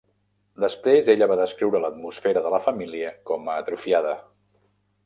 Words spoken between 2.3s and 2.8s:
de la